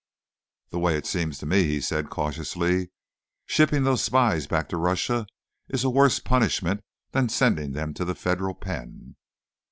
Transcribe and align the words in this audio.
"The 0.71 0.79
way 0.79 0.97
it 0.97 1.05
seems 1.05 1.37
to 1.37 1.45
me," 1.45 1.65
he 1.65 1.79
said 1.79 2.09
cautiously, 2.09 2.89
"shipping 3.45 3.83
those 3.83 4.03
spies 4.03 4.47
back 4.47 4.67
to 4.69 4.77
Russia 4.77 5.27
is 5.69 5.83
a 5.83 5.91
worse 5.91 6.17
punishment 6.17 6.83
than 7.11 7.29
sending 7.29 7.73
them 7.73 7.93
to 7.93 8.03
the 8.03 8.15
federal 8.15 8.55
pen." 8.55 9.15